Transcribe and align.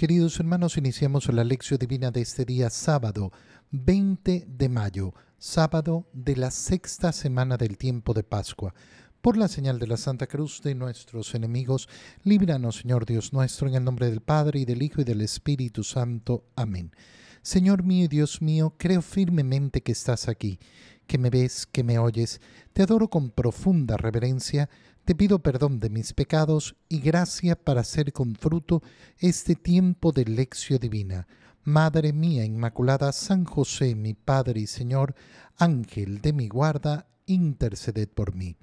Queridos 0.00 0.40
hermanos, 0.40 0.78
iniciamos 0.78 1.28
la 1.30 1.44
lección 1.44 1.78
divina 1.78 2.10
de 2.10 2.22
este 2.22 2.46
día 2.46 2.70
sábado, 2.70 3.32
20 3.70 4.46
de 4.48 4.68
mayo, 4.70 5.12
sábado 5.36 6.08
de 6.14 6.36
la 6.36 6.50
sexta 6.50 7.12
semana 7.12 7.58
del 7.58 7.76
tiempo 7.76 8.14
de 8.14 8.22
Pascua. 8.22 8.72
Por 9.20 9.36
la 9.36 9.46
señal 9.46 9.78
de 9.78 9.86
la 9.86 9.98
Santa 9.98 10.26
Cruz 10.26 10.62
de 10.62 10.74
nuestros 10.74 11.34
enemigos, 11.34 11.86
líbranos, 12.24 12.76
Señor 12.76 13.04
Dios 13.04 13.34
nuestro, 13.34 13.68
en 13.68 13.74
el 13.74 13.84
nombre 13.84 14.08
del 14.08 14.22
Padre 14.22 14.60
y 14.60 14.64
del 14.64 14.80
Hijo 14.80 15.02
y 15.02 15.04
del 15.04 15.20
Espíritu 15.20 15.84
Santo. 15.84 16.46
Amén. 16.56 16.92
Señor 17.42 17.82
mío 17.82 18.06
y 18.06 18.08
Dios 18.08 18.40
mío, 18.40 18.72
creo 18.78 19.02
firmemente 19.02 19.82
que 19.82 19.92
estás 19.92 20.28
aquí, 20.28 20.58
que 21.06 21.18
me 21.18 21.28
ves, 21.28 21.66
que 21.66 21.84
me 21.84 21.98
oyes. 21.98 22.40
Te 22.72 22.84
adoro 22.84 23.10
con 23.10 23.28
profunda 23.28 23.98
reverencia 23.98 24.70
te 25.04 25.14
pido 25.14 25.40
perdón 25.40 25.80
de 25.80 25.90
mis 25.90 26.12
pecados 26.12 26.76
y 26.88 27.00
gracia 27.00 27.56
para 27.56 27.80
hacer 27.80 28.12
con 28.12 28.34
fruto 28.34 28.82
este 29.18 29.54
tiempo 29.54 30.12
de 30.12 30.24
lección 30.24 30.78
divina. 30.78 31.26
Madre 31.64 32.12
mía 32.12 32.44
Inmaculada, 32.44 33.12
San 33.12 33.44
José, 33.44 33.94
mi 33.94 34.14
Padre 34.14 34.60
y 34.60 34.66
Señor, 34.66 35.14
Ángel 35.56 36.20
de 36.20 36.32
mi 36.32 36.48
guarda, 36.48 37.06
interceded 37.26 38.08
por 38.08 38.34
mí. 38.34 38.56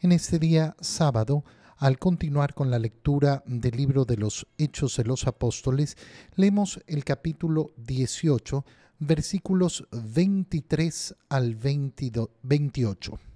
En 0.00 0.12
este 0.12 0.38
día 0.38 0.76
sábado, 0.80 1.44
al 1.78 1.98
continuar 1.98 2.54
con 2.54 2.70
la 2.70 2.78
lectura 2.78 3.42
del 3.46 3.76
libro 3.76 4.04
de 4.04 4.16
los 4.16 4.46
Hechos 4.58 4.96
de 4.96 5.04
los 5.04 5.26
Apóstoles, 5.26 5.96
leemos 6.34 6.80
el 6.86 7.04
capítulo 7.04 7.72
18, 7.76 8.64
versículos 8.98 9.86
23 9.90 11.14
al 11.28 11.56
28. 11.56 13.33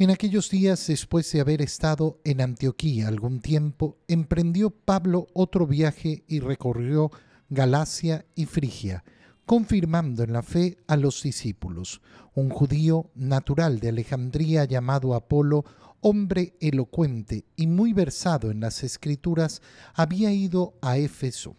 En 0.00 0.10
aquellos 0.10 0.48
días, 0.48 0.86
después 0.86 1.32
de 1.32 1.40
haber 1.40 1.60
estado 1.60 2.20
en 2.22 2.40
Antioquía 2.40 3.08
algún 3.08 3.40
tiempo, 3.40 3.98
emprendió 4.06 4.70
Pablo 4.70 5.26
otro 5.34 5.66
viaje 5.66 6.22
y 6.28 6.38
recorrió 6.38 7.10
Galacia 7.48 8.24
y 8.36 8.46
Frigia, 8.46 9.02
confirmando 9.44 10.22
en 10.22 10.32
la 10.32 10.42
fe 10.42 10.78
a 10.86 10.96
los 10.96 11.24
discípulos. 11.24 12.00
Un 12.32 12.48
judío 12.48 13.10
natural 13.16 13.80
de 13.80 13.88
Alejandría 13.88 14.66
llamado 14.66 15.16
Apolo, 15.16 15.64
hombre 16.00 16.54
elocuente 16.60 17.44
y 17.56 17.66
muy 17.66 17.92
versado 17.92 18.52
en 18.52 18.60
las 18.60 18.84
escrituras, 18.84 19.62
había 19.94 20.30
ido 20.30 20.74
a 20.80 20.96
Éfeso. 20.96 21.56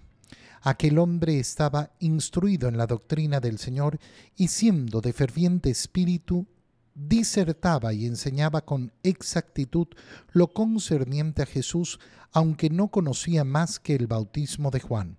Aquel 0.62 0.98
hombre 1.00 1.42
estaba 1.42 1.92
instruido 2.00 2.70
en 2.70 2.78
la 2.78 2.88
doctrina 2.88 3.42
del 3.42 3.58
Señor 3.58 4.00
y 4.38 4.48
siendo 4.48 5.02
de 5.02 5.12
ferviente 5.12 5.70
espíritu, 5.70 6.48
disertaba 6.96 7.94
y 7.94 8.06
enseñaba 8.06 8.62
con 8.62 8.92
exactitud 9.04 9.88
lo 10.32 10.54
concerniente 10.54 11.42
a 11.42 11.46
Jesús, 11.46 12.00
aunque 12.32 12.70
no 12.70 12.90
conocía 12.90 13.44
más 13.44 13.80
que 13.80 13.96
el 13.96 14.08
bautismo 14.08 14.72
de 14.72 14.80
Juan. 14.80 15.18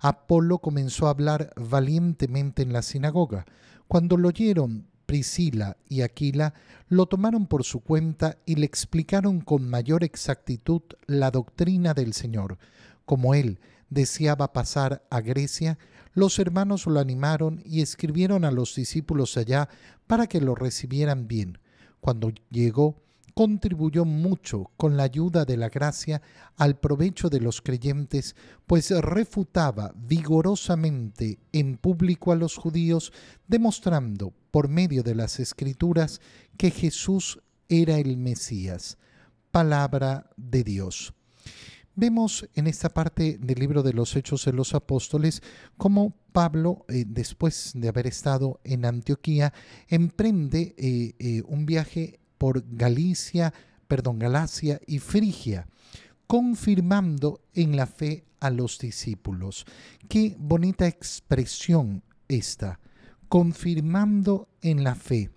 Apolo 0.00 0.58
comenzó 0.58 1.06
a 1.06 1.10
hablar 1.10 1.52
valientemente 1.56 2.62
en 2.62 2.72
la 2.72 2.82
sinagoga. 2.82 3.46
Cuando 3.86 4.16
lo 4.16 4.28
oyeron 4.28 4.86
Priscila 5.06 5.76
y 5.88 6.02
Aquila, 6.02 6.54
lo 6.88 7.06
tomaron 7.06 7.46
por 7.46 7.64
su 7.64 7.80
cuenta 7.80 8.38
y 8.46 8.54
le 8.54 8.64
explicaron 8.66 9.40
con 9.40 9.68
mayor 9.68 10.04
exactitud 10.04 10.82
la 11.06 11.30
doctrina 11.32 11.94
del 11.94 12.12
Señor. 12.12 12.58
Como 13.04 13.34
él 13.34 13.58
deseaba 13.88 14.52
pasar 14.52 15.04
a 15.10 15.20
Grecia, 15.20 15.78
los 16.12 16.38
hermanos 16.38 16.86
lo 16.86 17.00
animaron 17.00 17.60
y 17.64 17.82
escribieron 17.82 18.44
a 18.44 18.50
los 18.50 18.74
discípulos 18.74 19.36
allá 19.36 19.68
para 20.10 20.26
que 20.26 20.40
lo 20.40 20.56
recibieran 20.56 21.28
bien. 21.28 21.58
Cuando 22.00 22.32
llegó, 22.50 23.00
contribuyó 23.32 24.04
mucho 24.04 24.72
con 24.76 24.96
la 24.96 25.04
ayuda 25.04 25.44
de 25.44 25.56
la 25.56 25.68
gracia 25.68 26.20
al 26.56 26.80
provecho 26.80 27.28
de 27.28 27.38
los 27.38 27.62
creyentes, 27.62 28.34
pues 28.66 28.90
refutaba 28.90 29.92
vigorosamente 29.94 31.38
en 31.52 31.76
público 31.76 32.32
a 32.32 32.34
los 32.34 32.56
judíos, 32.56 33.12
demostrando 33.46 34.34
por 34.50 34.68
medio 34.68 35.04
de 35.04 35.14
las 35.14 35.38
escrituras 35.38 36.20
que 36.56 36.72
Jesús 36.72 37.38
era 37.68 37.98
el 37.98 38.16
Mesías. 38.16 38.98
Palabra 39.52 40.28
de 40.36 40.64
Dios. 40.64 41.14
Vemos 42.00 42.48
en 42.54 42.66
esta 42.66 42.88
parte 42.88 43.36
del 43.38 43.58
libro 43.58 43.82
de 43.82 43.92
los 43.92 44.16
Hechos 44.16 44.46
de 44.46 44.54
los 44.54 44.72
Apóstoles 44.72 45.42
cómo 45.76 46.14
Pablo, 46.32 46.86
eh, 46.88 47.04
después 47.06 47.72
de 47.74 47.88
haber 47.88 48.06
estado 48.06 48.58
en 48.64 48.86
Antioquía, 48.86 49.52
emprende 49.86 50.74
eh, 50.78 51.12
eh, 51.18 51.42
un 51.46 51.66
viaje 51.66 52.18
por 52.38 52.64
Galicia, 52.74 53.52
perdón, 53.86 54.18
Galacia 54.18 54.80
y 54.86 54.98
Frigia, 54.98 55.66
confirmando 56.26 57.42
en 57.52 57.76
la 57.76 57.86
fe 57.86 58.24
a 58.40 58.48
los 58.48 58.78
discípulos. 58.78 59.66
Qué 60.08 60.36
bonita 60.38 60.86
expresión 60.86 62.02
esta, 62.28 62.80
confirmando 63.28 64.48
en 64.62 64.84
la 64.84 64.94
fe 64.94 65.30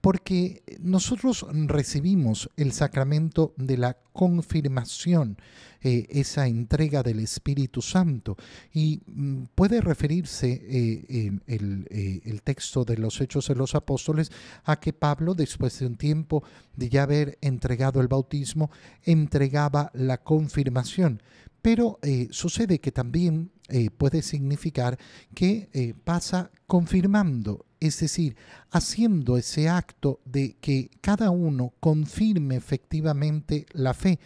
porque 0.00 0.64
nosotros 0.80 1.46
recibimos 1.52 2.50
el 2.56 2.72
sacramento 2.72 3.54
de 3.56 3.78
la 3.78 3.96
confirmación, 4.12 5.38
eh, 5.84 6.06
esa 6.10 6.46
entrega 6.46 7.02
del 7.02 7.20
Espíritu 7.20 7.82
Santo, 7.82 8.36
y 8.72 9.00
mm, 9.06 9.44
puede 9.54 9.80
referirse 9.80 10.50
eh, 10.50 11.32
eh, 11.46 12.20
el, 12.24 12.42
texto 12.42 12.84
de 12.84 12.96
los 12.98 13.20
Hechos 13.20 13.48
de 13.48 13.54
los 13.54 13.74
Apóstoles 13.74 14.30
a 14.64 14.78
que 14.78 14.92
Pablo, 14.92 15.34
después 15.34 15.78
de 15.78 15.86
un 15.86 15.96
tiempo 15.96 16.44
de 16.76 16.88
ya 16.88 17.02
haber 17.02 17.38
entregado 17.40 18.00
el 18.00 18.08
bautismo, 18.08 18.70
entregaba 19.02 19.90
la 19.94 20.18
confirmación. 20.18 21.22
Pero 21.62 22.00
sucede 22.30 22.80
que 22.80 22.90
también 22.90 23.52
puede 23.96 24.22
significar 24.22 24.98
que 25.32 25.94
pasa 26.04 26.50
confirmando 26.66 27.64
es 27.82 27.98
decir, 27.98 28.36
haciendo 28.70 29.36
ese 29.36 29.68
acto 29.68 30.20
de 30.24 30.56
que 30.60 30.88
cada 31.00 31.30
uno 31.30 31.72
confirme 31.80 32.54
efectivamente 32.54 33.66
la 33.72 33.92
fe. 33.92 34.20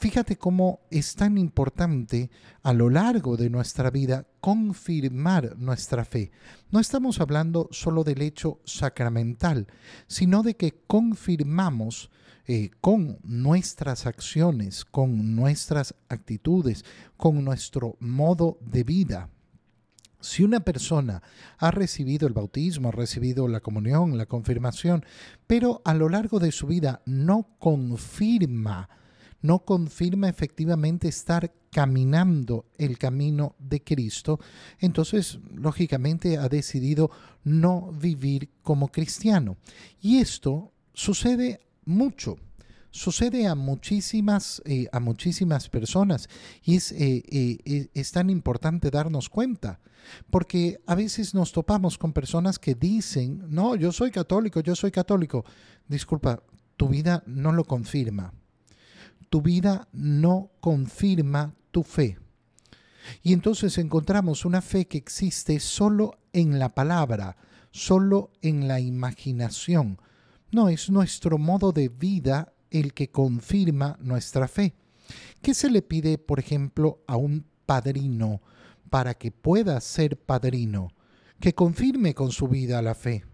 Fíjate 0.00 0.36
cómo 0.36 0.82
es 0.92 1.16
tan 1.16 1.36
importante 1.38 2.30
a 2.62 2.72
lo 2.72 2.88
largo 2.88 3.36
de 3.36 3.50
nuestra 3.50 3.90
vida 3.90 4.28
confirmar 4.38 5.56
nuestra 5.58 6.04
fe. 6.04 6.30
No 6.70 6.78
estamos 6.78 7.20
hablando 7.20 7.68
solo 7.72 8.04
del 8.04 8.22
hecho 8.22 8.60
sacramental, 8.64 9.66
sino 10.06 10.44
de 10.44 10.54
que 10.54 10.84
confirmamos 10.86 12.12
eh, 12.46 12.70
con 12.80 13.18
nuestras 13.24 14.06
acciones, 14.06 14.84
con 14.84 15.34
nuestras 15.34 15.96
actitudes, 16.08 16.84
con 17.16 17.44
nuestro 17.44 17.96
modo 17.98 18.56
de 18.60 18.84
vida. 18.84 19.30
Si 20.20 20.44
una 20.44 20.60
persona 20.60 21.24
ha 21.58 21.72
recibido 21.72 22.28
el 22.28 22.34
bautismo, 22.34 22.90
ha 22.90 22.92
recibido 22.92 23.48
la 23.48 23.58
comunión, 23.58 24.16
la 24.16 24.26
confirmación, 24.26 25.04
pero 25.48 25.82
a 25.84 25.92
lo 25.92 26.08
largo 26.08 26.38
de 26.38 26.52
su 26.52 26.68
vida 26.68 27.02
no 27.04 27.48
confirma, 27.58 28.88
no 29.40 29.60
confirma 29.60 30.28
efectivamente 30.28 31.08
estar 31.08 31.52
caminando 31.70 32.66
el 32.76 32.98
camino 32.98 33.54
de 33.58 33.82
Cristo, 33.82 34.40
entonces 34.78 35.38
lógicamente 35.54 36.38
ha 36.38 36.48
decidido 36.48 37.10
no 37.44 37.92
vivir 37.92 38.50
como 38.62 38.88
cristiano. 38.88 39.56
Y 40.00 40.18
esto 40.18 40.72
sucede 40.92 41.60
mucho 41.84 42.36
sucede 42.90 43.46
a 43.46 43.54
muchísimas, 43.54 44.62
eh, 44.64 44.88
a 44.92 45.00
muchísimas 45.00 45.68
personas 45.68 46.28
y 46.62 46.76
es, 46.76 46.92
eh, 46.92 47.22
eh, 47.30 47.88
es 47.94 48.12
tan 48.12 48.30
importante 48.30 48.90
darnos 48.90 49.28
cuenta, 49.28 49.80
porque 50.30 50.80
a 50.86 50.94
veces 50.94 51.34
nos 51.34 51.52
topamos 51.52 51.98
con 51.98 52.12
personas 52.12 52.58
que 52.58 52.74
dicen, 52.74 53.44
no, 53.48 53.76
yo 53.76 53.92
soy 53.92 54.10
católico, 54.10 54.60
yo 54.60 54.74
soy 54.74 54.90
católico. 54.90 55.44
Disculpa, 55.86 56.42
tu 56.76 56.88
vida 56.88 57.22
no 57.26 57.52
lo 57.52 57.64
confirma. 57.64 58.32
Tu 59.28 59.42
vida 59.42 59.88
no 59.92 60.50
confirma 60.60 61.54
tu 61.70 61.82
fe. 61.82 62.18
Y 63.22 63.32
entonces 63.32 63.78
encontramos 63.78 64.44
una 64.44 64.60
fe 64.60 64.86
que 64.86 64.98
existe 64.98 65.60
solo 65.60 66.18
en 66.32 66.58
la 66.58 66.74
palabra, 66.74 67.36
solo 67.70 68.30
en 68.42 68.68
la 68.68 68.80
imaginación. 68.80 70.00
No, 70.50 70.68
es 70.68 70.90
nuestro 70.90 71.38
modo 71.38 71.72
de 71.72 71.88
vida 71.88 72.52
el 72.70 72.94
que 72.94 73.10
confirma 73.10 73.98
nuestra 74.00 74.48
fe. 74.48 74.74
¿Qué 75.42 75.54
se 75.54 75.70
le 75.70 75.82
pide, 75.82 76.18
por 76.18 76.38
ejemplo, 76.38 77.02
a 77.06 77.16
un 77.16 77.46
padrino 77.66 78.42
para 78.90 79.14
que 79.14 79.30
pueda 79.30 79.80
ser 79.80 80.18
padrino? 80.18 80.92
Que 81.40 81.54
confirme 81.54 82.14
con 82.14 82.32
su 82.32 82.48
vida 82.48 82.82
la 82.82 82.94
fe. 82.94 83.24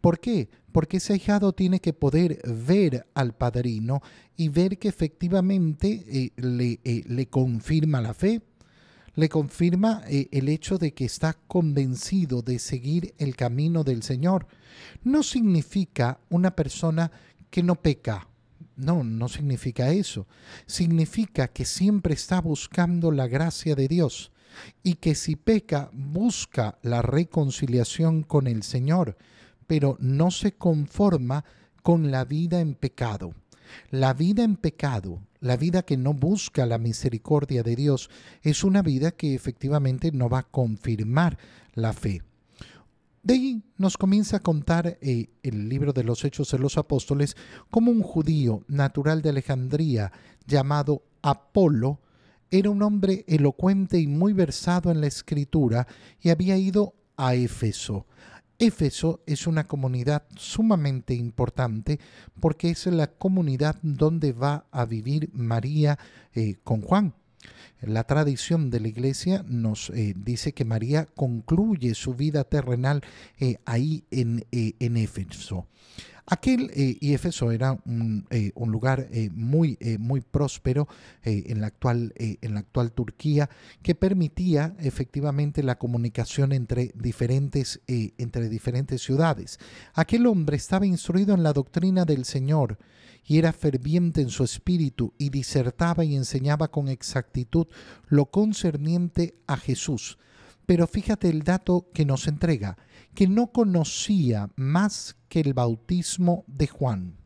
¿Por 0.00 0.18
qué? 0.20 0.48
Porque 0.72 0.96
ese 0.98 1.16
hijado 1.16 1.52
tiene 1.52 1.80
que 1.80 1.92
poder 1.92 2.40
ver 2.46 3.06
al 3.14 3.34
padrino 3.34 4.02
y 4.36 4.48
ver 4.48 4.78
que 4.78 4.88
efectivamente 4.88 6.04
eh, 6.06 6.30
le, 6.36 6.80
eh, 6.84 7.02
le, 7.06 7.26
confirma 7.26 8.00
la 8.00 8.14
fe, 8.14 8.42
le 9.14 9.28
confirma 9.28 10.02
eh, 10.08 10.28
el 10.32 10.48
hecho 10.48 10.78
de 10.78 10.94
que 10.94 11.04
está 11.04 11.34
convencido 11.34 12.42
de 12.42 12.58
seguir 12.58 13.14
el 13.18 13.36
camino 13.36 13.84
del 13.84 14.02
Señor. 14.02 14.46
No 15.04 15.22
significa 15.22 16.18
una 16.30 16.56
persona 16.56 17.12
que 17.50 17.62
no 17.62 17.76
peca, 17.76 18.28
No, 18.76 19.04
no 19.04 19.28
significa 19.28 19.90
eso. 19.90 20.26
Significa 20.66 21.48
que 21.48 21.66
siempre 21.66 22.14
está 22.14 22.40
buscando 22.40 23.10
la 23.10 23.26
gracia 23.26 23.74
de 23.74 23.86
Dios 23.86 24.32
y 24.82 24.94
que 24.94 25.14
si 25.14 25.36
peca 25.36 25.90
busca 25.92 26.78
la 26.82 27.02
reconciliación 27.02 28.22
con 28.22 28.46
el 28.46 28.62
Señor, 28.62 29.16
pero 29.72 29.96
no 30.00 30.30
se 30.30 30.52
conforma 30.52 31.46
con 31.82 32.10
la 32.10 32.26
vida 32.26 32.60
en 32.60 32.74
pecado. 32.74 33.32
La 33.90 34.12
vida 34.12 34.44
en 34.44 34.56
pecado, 34.56 35.22
la 35.40 35.56
vida 35.56 35.80
que 35.80 35.96
no 35.96 36.12
busca 36.12 36.66
la 36.66 36.76
misericordia 36.76 37.62
de 37.62 37.74
Dios, 37.74 38.10
es 38.42 38.64
una 38.64 38.82
vida 38.82 39.12
que 39.12 39.34
efectivamente 39.34 40.12
no 40.12 40.28
va 40.28 40.40
a 40.40 40.50
confirmar 40.50 41.38
la 41.72 41.94
fe. 41.94 42.20
De 43.22 43.32
ahí 43.32 43.62
nos 43.78 43.96
comienza 43.96 44.36
a 44.36 44.40
contar 44.40 44.98
eh, 45.00 45.30
el 45.42 45.70
libro 45.70 45.94
de 45.94 46.04
los 46.04 46.22
Hechos 46.22 46.50
de 46.50 46.58
los 46.58 46.76
Apóstoles 46.76 47.34
cómo 47.70 47.92
un 47.92 48.02
judío 48.02 48.64
natural 48.68 49.22
de 49.22 49.30
Alejandría 49.30 50.12
llamado 50.46 51.02
Apolo 51.22 51.98
era 52.50 52.68
un 52.68 52.82
hombre 52.82 53.24
elocuente 53.26 53.98
y 53.98 54.06
muy 54.06 54.34
versado 54.34 54.90
en 54.90 55.00
la 55.00 55.06
escritura 55.06 55.86
y 56.20 56.28
había 56.28 56.58
ido 56.58 56.92
a 57.16 57.34
Éfeso. 57.34 58.04
Éfeso 58.62 59.24
es 59.26 59.48
una 59.48 59.66
comunidad 59.66 60.22
sumamente 60.36 61.14
importante 61.14 61.98
porque 62.38 62.70
es 62.70 62.86
la 62.86 63.08
comunidad 63.08 63.74
donde 63.82 64.32
va 64.32 64.66
a 64.70 64.84
vivir 64.84 65.30
María 65.32 65.98
eh, 66.32 66.54
con 66.62 66.80
Juan. 66.80 67.12
La 67.80 68.04
tradición 68.04 68.70
de 68.70 68.80
la 68.80 68.88
iglesia 68.88 69.44
nos 69.46 69.90
eh, 69.90 70.14
dice 70.16 70.52
que 70.52 70.64
María 70.64 71.06
concluye 71.06 71.94
su 71.94 72.14
vida 72.14 72.44
terrenal 72.44 73.02
eh, 73.38 73.56
ahí 73.64 74.04
en, 74.10 74.46
en 74.52 74.96
Éfeso. 74.96 75.66
Aquel 76.26 76.70
eh, 76.74 76.96
y 77.00 77.14
Éfeso 77.14 77.50
era 77.50 77.78
un, 77.84 78.26
eh, 78.30 78.52
lugar 78.54 79.08
eh, 79.10 79.28
muy, 79.34 79.76
muy 79.98 80.20
próspero 80.20 80.88
en, 81.24 81.60
la 81.60 81.66
actual, 81.66 82.14
en 82.16 82.54
la 82.54 82.60
actual 82.60 82.92
Turquía 82.92 83.50
que 83.82 83.94
permitía 83.94 84.74
efectivamente 84.78 85.62
la 85.62 85.78
comunicación 85.78 86.52
entre 86.52 86.92
diferentes, 86.94 87.80
entre 87.86 88.48
diferentes 88.48 89.02
ciudades. 89.02 89.58
Aquel 89.94 90.26
hombre 90.26 90.56
estaba 90.56 90.86
instruido 90.86 91.34
en 91.34 91.42
la 91.42 91.52
doctrina 91.52 92.04
del 92.04 92.24
Señor 92.24 92.78
y 93.24 93.38
era 93.38 93.52
ferviente 93.52 94.20
en 94.20 94.30
su 94.30 94.44
espíritu 94.44 95.14
y 95.18 95.30
disertaba 95.30 96.04
y 96.04 96.16
enseñaba 96.16 96.68
con 96.68 96.88
exactitud 96.88 97.66
lo 98.08 98.26
concerniente 98.26 99.34
a 99.46 99.56
Jesús. 99.56 100.18
Pero 100.66 100.86
fíjate 100.86 101.28
el 101.28 101.42
dato 101.42 101.88
que 101.92 102.04
nos 102.04 102.26
entrega 102.28 102.76
que 103.14 103.26
no 103.26 103.48
conocía 103.52 104.50
más 104.56 105.16
que 105.28 105.40
el 105.40 105.54
bautismo 105.54 106.44
de 106.46 106.66
Juan. 106.66 107.16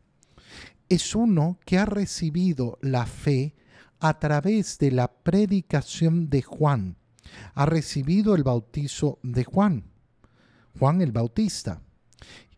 Es 0.89 1.15
uno 1.15 1.59
que 1.65 1.79
ha 1.79 1.87
recibido 1.87 2.79
la 2.81 3.07
fe 3.07 3.55
a 3.99 4.19
través 4.19 4.79
de 4.79 4.91
la 4.93 5.09
predicación 5.09 6.29
de 6.29 6.43
Juan. 6.43 6.97
Ha 7.55 7.67
recibido 7.67 8.35
el 8.35 8.45
bautizo 8.45 9.19
de 9.23 9.45
Juan, 9.45 9.85
Juan 10.79 11.01
el 11.01 11.13
Bautista. 11.13 11.83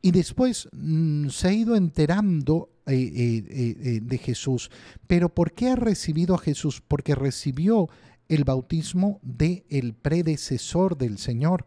Y 0.01 0.11
después 0.11 0.69
mm, 0.73 1.29
se 1.29 1.49
ha 1.49 1.53
ido 1.53 1.75
enterando 1.75 2.71
eh, 2.89 2.95
eh, 2.95 3.77
eh, 3.83 4.01
de 4.03 4.19
Jesús. 4.19 4.71
Pero 5.07 5.29
¿por 5.29 5.53
qué 5.53 5.69
ha 5.69 5.77
recibido 5.77 6.35
a 6.35 6.39
Jesús? 6.39 6.83
Porque 6.87 7.15
recibió 7.15 7.89
el 8.29 8.45
bautismo 8.45 9.21
de 9.23 9.67
el 9.69 9.93
predecesor 9.95 10.97
del 10.97 11.19
Señor, 11.19 11.67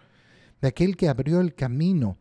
de 0.62 0.70
aquel 0.70 0.98
que 0.98 1.10
abrió 1.10 1.40
el 1.40 1.54
camino. 1.54 2.18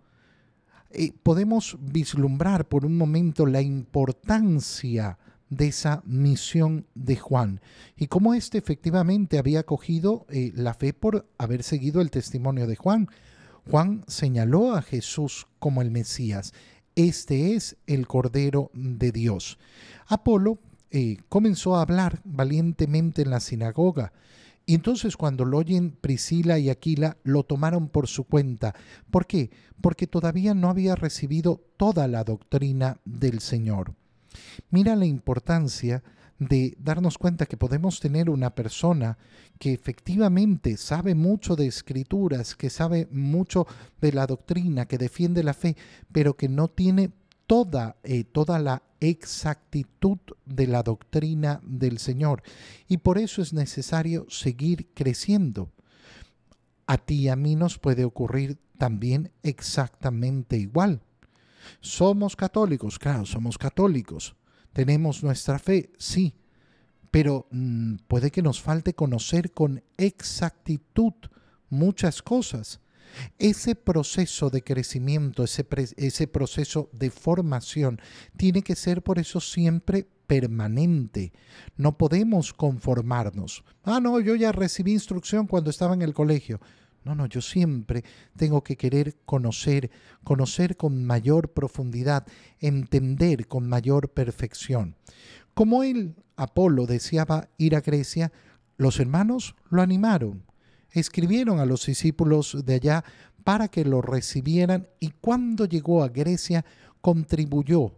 Podemos 1.23 1.79
vislumbrar 1.81 2.69
por 2.69 2.85
un 2.85 2.99
momento 2.99 3.47
la 3.47 3.63
importancia 3.63 5.19
de 5.49 5.69
esa 5.69 6.03
misión 6.05 6.87
de 6.95 7.17
Juan 7.17 7.61
y 7.97 8.09
cómo 8.09 8.35
éste 8.35 8.59
efectivamente 8.59 9.39
había 9.39 9.63
cogido 9.63 10.27
la 10.31 10.75
fe 10.75 10.93
por 10.93 11.29
haber 11.39 11.63
seguido 11.63 12.01
el 12.01 12.11
testimonio 12.11 12.67
de 12.67 12.77
Juan. 12.77 13.09
Juan 13.71 14.05
señaló 14.09 14.75
a 14.75 14.83
Jesús 14.83 15.47
como 15.59 15.81
el 15.81 15.91
Mesías. 15.91 16.53
Este 16.97 17.55
es 17.55 17.77
el 17.87 18.07
Cordero 18.07 18.71
de 18.75 19.13
Dios. 19.13 19.59
Apolo 20.07 20.59
eh, 20.91 21.19
comenzó 21.29 21.77
a 21.77 21.83
hablar 21.83 22.21
valientemente 22.25 23.23
en 23.23 23.31
la 23.31 23.41
sinagoga 23.41 24.13
y 24.67 24.75
entonces 24.75 25.17
cuando 25.17 25.45
lo 25.45 25.59
oyen 25.59 25.91
Priscila 25.91 26.59
y 26.59 26.71
Aquila, 26.71 27.17
lo 27.25 27.43
tomaron 27.43 27.89
por 27.89 28.07
su 28.07 28.23
cuenta. 28.23 28.75
¿Por 29.11 29.27
qué? 29.27 29.51
Porque 29.81 30.07
todavía 30.07 30.55
no 30.55 30.69
había 30.69 30.95
recibido 30.95 31.61
toda 31.77 32.07
la 32.07 32.23
doctrina 32.23 32.99
del 33.05 33.41
Señor. 33.41 33.95
Mira 34.71 34.95
la 34.95 35.07
importancia 35.07 36.05
de 36.41 36.75
darnos 36.81 37.19
cuenta 37.19 37.45
que 37.45 37.59
podemos 37.59 38.01
tener 38.01 38.31
una 38.31 38.55
persona 38.55 39.19
que 39.59 39.75
efectivamente 39.75 40.79
sabe 40.79 41.15
mucho 41.15 41.55
de 41.55 41.67
escrituras, 41.67 42.57
que 42.57 42.71
sabe 42.71 43.07
mucho 43.13 43.67
de 44.01 44.13
la 44.13 44.27
doctrina, 44.27 44.87
que 44.87 44.97
defiende 44.97 45.45
la 45.45 45.53
fe, 45.53 45.77
pero 46.11 46.37
que 46.39 46.49
no 46.49 46.69
tiene 46.69 47.13
toda, 47.47 47.97
eh, 48.05 48.25
toda 48.25 48.59
la 48.59 48.83
exactitud 49.01 50.19
de 50.47 50.67
la 50.67 50.83
doctrina 50.83 51.61
del 51.63 51.99
Señor. 51.99 52.43
Y 52.89 52.97
por 52.97 53.19
eso 53.19 53.43
es 53.43 53.53
necesario 53.53 54.27
seguir 54.31 54.89
creciendo. 54.95 55.71
A 56.87 56.97
ti 56.97 57.17
y 57.17 57.29
a 57.29 57.37
mí 57.37 57.55
nos 57.55 57.79
puede 57.79 58.05
ocurrir 58.05 58.57
también 58.79 59.31
exactamente 59.43 60.57
igual. 60.57 61.03
Somos 61.81 62.35
católicos, 62.35 62.99
claro, 62.99 63.27
somos 63.27 63.59
católicos. 63.59 64.35
Tenemos 64.73 65.23
nuestra 65.23 65.59
fe, 65.59 65.91
sí, 65.99 66.35
pero 67.11 67.47
mm, 67.51 67.97
puede 68.07 68.31
que 68.31 68.43
nos 68.43 68.61
falte 68.61 68.95
conocer 68.95 69.53
con 69.53 69.83
exactitud 69.97 71.15
muchas 71.69 72.23
cosas. 72.23 72.81
Ese 73.39 73.75
proceso 73.75 74.51
de 74.51 74.63
crecimiento, 74.63 75.43
ese, 75.43 75.67
ese 75.97 76.29
proceso 76.29 76.89
de 76.93 77.11
formación, 77.11 78.01
tiene 78.37 78.63
que 78.63 78.77
ser 78.77 79.03
por 79.03 79.19
eso 79.19 79.41
siempre 79.41 80.07
permanente. 80.29 81.33
No 81.77 81.99
podemos 81.99 82.53
conformarnos. 82.53 83.65
Ah, 83.83 83.99
no, 84.01 84.21
yo 84.21 84.37
ya 84.37 84.53
recibí 84.53 84.93
instrucción 84.93 85.49
cuando 85.49 85.71
estaba 85.71 85.95
en 85.95 86.03
el 86.03 86.15
colegio. 86.15 86.61
No, 87.05 87.15
no, 87.15 87.27
yo 87.27 87.41
siempre 87.41 88.05
tengo 88.37 88.63
que 88.63 88.77
querer 88.77 89.17
conocer, 89.25 89.91
conocer 90.23 90.77
con 90.77 91.05
mayor 91.05 91.51
profundidad, 91.51 92.27
entender 92.59 93.47
con 93.47 93.69
mayor 93.69 94.11
perfección. 94.11 94.97
Como 95.55 95.83
él, 95.83 96.15
Apolo, 96.37 96.87
deseaba 96.87 97.49
ir 97.57 97.75
a 97.75 97.81
Grecia, 97.81 98.33
los 98.77 99.01
hermanos 99.01 99.55
lo 99.71 99.83
animaron 99.83 100.45
escribieron 100.93 101.61
a 101.61 101.67
los 101.67 101.87
discípulos 101.87 102.57
de 102.65 102.75
allá 102.75 103.05
para 103.45 103.69
que 103.69 103.85
lo 103.85 104.03
recibieran 104.03 104.89
y 104.99 105.11
cuando 105.21 105.65
llegó 105.65 106.03
a 106.03 106.09
Grecia 106.09 106.65
contribuyó 107.01 107.95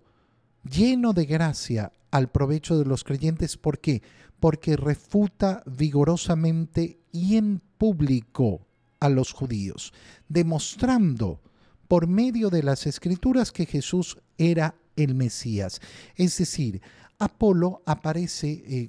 lleno 0.65 1.13
de 1.13 1.27
gracia 1.27 1.93
al 2.11 2.31
provecho 2.31 2.79
de 2.79 2.85
los 2.85 3.05
creyentes. 3.05 3.57
¿Por 3.57 3.79
qué? 3.79 4.03
Porque 4.39 4.77
refuta 4.77 5.63
vigorosamente 5.67 6.99
y 7.11 7.37
en 7.37 7.61
público 7.79 8.67
a 9.03 9.09
los 9.09 9.33
judíos, 9.33 9.93
demostrando 10.29 11.41
por 11.89 12.07
medio 12.07 12.51
de 12.51 12.63
las 12.63 12.87
escrituras 12.87 13.51
que 13.51 13.67
Jesús 13.67 14.17
era 14.39 14.77
el 14.95 15.17
Mesías. 15.17 15.81
Es 16.15 16.39
decir, 16.39 16.81
Apolo 17.19 17.83
aparece 17.85 18.63
eh, 18.65 18.89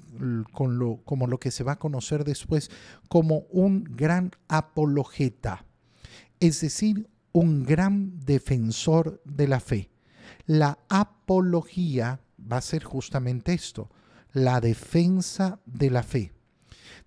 con 0.52 0.78
lo, 0.78 0.98
como 1.04 1.26
lo 1.26 1.40
que 1.40 1.50
se 1.50 1.64
va 1.64 1.72
a 1.72 1.78
conocer 1.80 2.22
después 2.22 2.70
como 3.08 3.40
un 3.50 3.82
gran 3.82 4.30
apologeta, 4.46 5.64
es 6.38 6.60
decir, 6.60 7.10
un 7.32 7.64
gran 7.64 8.20
defensor 8.20 9.20
de 9.24 9.48
la 9.48 9.58
fe. 9.58 9.90
La 10.46 10.78
apología 10.88 12.20
va 12.40 12.58
a 12.58 12.62
ser 12.62 12.84
justamente 12.84 13.52
esto, 13.52 13.90
la 14.32 14.60
defensa 14.60 15.58
de 15.66 15.90
la 15.90 16.04
fe. 16.04 16.32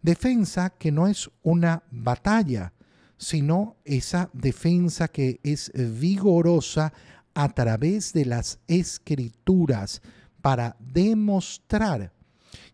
Defensa 0.01 0.71
que 0.71 0.91
no 0.91 1.07
es 1.07 1.29
una 1.41 1.83
batalla, 1.89 2.73
sino 3.17 3.77
esa 3.85 4.29
defensa 4.33 5.07
que 5.07 5.39
es 5.43 5.71
vigorosa 5.75 6.93
a 7.33 7.49
través 7.49 8.13
de 8.13 8.25
las 8.25 8.59
escrituras, 8.67 10.01
para 10.41 10.77
demostrar 10.79 12.13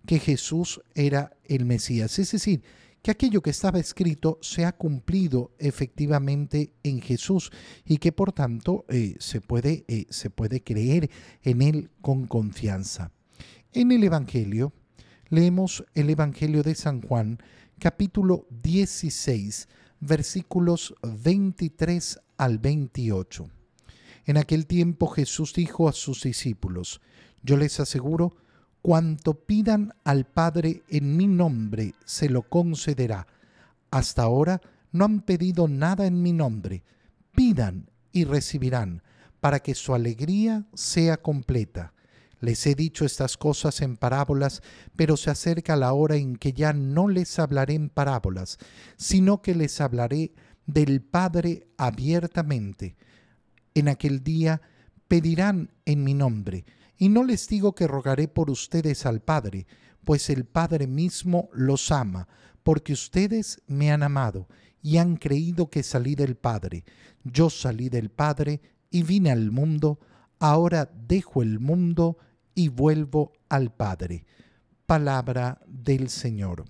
que 0.06 0.20
Jesús 0.20 0.82
era 0.96 1.36
el 1.46 1.66
Mesías. 1.66 2.20
Es 2.20 2.32
decir, 2.32 2.62
que 3.02 3.12
aquello 3.12 3.42
que 3.42 3.50
estaba 3.50 3.80
escrito 3.80 4.40
se 4.42 4.64
ha 4.64 4.72
cumplido 4.72 5.52
efectivamente 5.60 6.72
en 6.84 7.02
Jesús 7.02 7.52
y 7.84 7.98
que 7.98 8.14
por 8.14 8.32
tanto 8.32 8.86
eh, 8.88 9.16
se, 9.20 9.42
puede, 9.42 9.84
eh, 9.88 10.06
se 10.10 10.30
puede 10.30 10.62
creer 10.62 11.10
en 11.42 11.62
Él 11.62 11.90
con 12.02 12.28
confianza. 12.28 13.12
En 13.74 13.92
el 13.92 14.04
Evangelio, 14.04 14.72
leemos 15.28 15.84
el 15.96 16.10
Evangelio 16.12 16.64
de 16.64 16.76
San 16.76 17.02
Juan, 17.02 17.40
capítulo 17.78 18.48
16, 18.62 19.68
versículos 20.06 20.94
23 21.02 22.20
al 22.38 22.60
28. 22.60 23.50
En 24.26 24.38
aquel 24.38 24.68
tiempo 24.68 25.08
Jesús 25.08 25.54
dijo 25.54 25.88
a 25.88 25.94
sus 25.94 26.24
discípulos, 26.24 27.02
Yo 27.42 27.58
les 27.58 27.80
aseguro, 27.80 28.36
cuanto 28.82 29.34
pidan 29.34 29.94
al 30.04 30.26
Padre 30.26 30.84
en 30.90 31.16
mi 31.16 31.28
nombre, 31.28 31.94
se 32.06 32.30
lo 32.30 32.44
concederá. 32.44 33.28
Hasta 33.92 34.24
ahora 34.24 34.62
no 34.92 35.06
han 35.06 35.22
pedido 35.22 35.68
nada 35.68 36.06
en 36.06 36.22
mi 36.22 36.34
nombre. 36.34 36.84
Pidan 37.34 37.90
y 38.12 38.26
recibirán, 38.26 39.04
para 39.40 39.60
que 39.60 39.76
su 39.76 39.94
alegría 39.94 40.66
sea 40.74 41.18
completa. 41.18 41.93
Les 42.44 42.68
he 42.68 42.76
dicho 42.76 43.06
estas 43.06 43.38
cosas 43.38 43.82
en 43.82 43.96
parábolas, 43.96 44.62
pero 44.98 45.16
se 45.16 45.30
acerca 45.30 45.78
la 45.78 45.94
hora 45.94 46.18
en 46.18 46.36
que 46.36 46.52
ya 46.52 46.74
no 46.74 47.08
les 47.08 47.40
hablaré 47.40 47.74
en 47.76 47.88
parábolas, 47.88 48.58
sino 48.98 49.42
que 49.42 49.56
les 49.56 49.80
hablaré 49.80 50.34
del 50.66 51.02
Padre 51.02 51.70
abiertamente. 51.78 52.98
En 53.74 53.88
aquel 53.88 54.26
día 54.26 54.62
pedirán 55.08 55.72
en 55.86 56.04
mi 56.04 56.14
nombre, 56.14 56.66
y 56.98 57.08
no 57.08 57.24
les 57.24 57.48
digo 57.48 57.76
que 57.76 57.88
rogaré 57.88 58.28
por 58.28 58.52
ustedes 58.52 59.06
al 59.06 59.22
Padre, 59.22 59.66
pues 60.04 60.30
el 60.30 60.44
Padre 60.44 60.86
mismo 60.86 61.48
los 61.54 61.94
ama, 61.94 62.28
porque 62.62 62.92
ustedes 62.92 63.62
me 63.68 63.90
han 63.90 64.04
amado 64.04 64.50
y 64.82 64.98
han 64.98 65.16
creído 65.16 65.70
que 65.70 65.82
salí 65.82 66.16
del 66.16 66.36
Padre. 66.36 66.84
Yo 67.24 67.50
salí 67.50 67.88
del 67.88 68.10
Padre 68.10 68.60
y 68.90 69.04
vine 69.04 69.32
al 69.32 69.50
mundo, 69.50 70.02
ahora 70.40 70.92
dejo 71.08 71.42
el 71.42 71.62
mundo 71.62 72.18
y 72.56 72.70
vuelvo 72.70 73.34
al 73.50 73.72
Padre. 73.72 74.26
Palabra 74.86 75.62
del 75.68 76.10
Señor. 76.10 76.66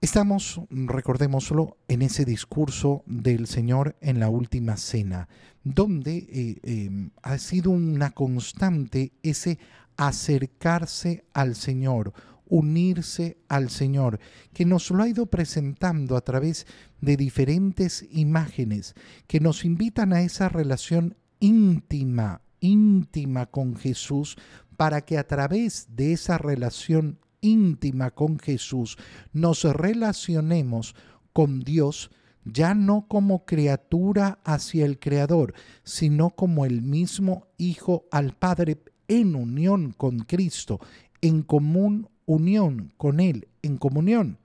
Estamos, 0.00 0.60
recordémoslo, 0.68 1.78
en 1.88 2.02
ese 2.02 2.26
discurso 2.26 3.02
del 3.06 3.46
Señor 3.46 3.96
en 4.02 4.20
la 4.20 4.28
última 4.28 4.76
cena, 4.76 5.28
donde 5.62 6.18
eh, 6.28 6.58
em, 6.62 7.10
ha 7.22 7.38
sido 7.38 7.70
una 7.70 8.10
constante 8.10 9.12
ese 9.22 9.58
acercarse 9.96 11.24
al 11.32 11.54
Señor, 11.54 12.12
unirse 12.46 13.38
al 13.48 13.70
Señor, 13.70 14.20
que 14.52 14.66
nos 14.66 14.90
lo 14.90 15.02
ha 15.02 15.08
ido 15.08 15.24
presentando 15.24 16.18
a 16.18 16.20
través 16.20 16.66
de 17.00 17.16
diferentes 17.16 18.06
imágenes 18.10 18.94
que 19.26 19.40
nos 19.40 19.64
invitan 19.64 20.12
a 20.12 20.20
esa 20.20 20.50
relación 20.50 21.16
íntima, 21.40 22.42
íntima 22.64 23.46
con 23.46 23.76
Jesús, 23.76 24.36
para 24.76 25.02
que 25.02 25.18
a 25.18 25.26
través 25.26 25.86
de 25.94 26.12
esa 26.12 26.38
relación 26.38 27.18
íntima 27.42 28.10
con 28.10 28.38
Jesús 28.38 28.96
nos 29.32 29.64
relacionemos 29.64 30.96
con 31.34 31.60
Dios, 31.60 32.10
ya 32.44 32.74
no 32.74 33.06
como 33.06 33.44
criatura 33.44 34.38
hacia 34.44 34.86
el 34.86 34.98
Creador, 34.98 35.54
sino 35.82 36.30
como 36.30 36.64
el 36.64 36.80
mismo 36.80 37.48
Hijo 37.58 38.06
al 38.10 38.34
Padre 38.34 38.82
en 39.08 39.36
unión 39.36 39.92
con 39.92 40.20
Cristo, 40.20 40.80
en 41.20 41.42
común 41.42 42.08
unión 42.24 42.92
con 42.96 43.20
Él, 43.20 43.48
en 43.62 43.76
comunión. 43.76 44.38